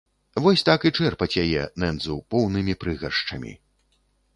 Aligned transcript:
Вось 0.45 0.63
так 0.69 0.87
і 0.91 0.93
чэрпаць 1.01 1.39
яе, 1.43 1.67
нэндзу, 1.85 2.19
поўнымі 2.35 2.73
прыгаршчамі. 2.87 3.59